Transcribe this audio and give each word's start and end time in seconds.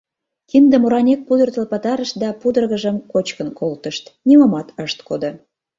Киндым 0.49 0.83
оранек 0.87 1.19
пудыртыл 1.27 1.65
пытарышт 1.71 2.15
да 2.23 2.29
пудыргыжым 2.41 2.97
кочкын 3.11 3.49
колтышт, 3.59 4.03
нимомат 4.27 4.67
ышт 4.85 4.99
кодо. 5.07 5.31